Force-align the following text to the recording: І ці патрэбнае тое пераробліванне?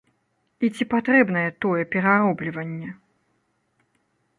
І 0.67 0.71
ці 0.77 0.83
патрэбнае 0.93 1.45
тое 1.67 1.83
пераробліванне? 1.95 2.89